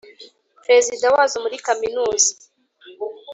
president 0.63 1.11
wazo 1.15 1.37
muri 1.43 1.57
kaminuza, 1.67 2.29